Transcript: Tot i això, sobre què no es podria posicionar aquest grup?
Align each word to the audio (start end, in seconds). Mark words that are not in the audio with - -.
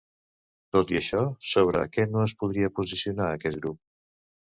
Tot 0.77 0.93
i 0.93 0.97
això, 0.99 1.19
sobre 1.49 1.83
què 1.97 2.05
no 2.13 2.23
es 2.29 2.33
podria 2.45 2.71
posicionar 2.81 3.29
aquest 3.35 3.61
grup? 3.67 3.79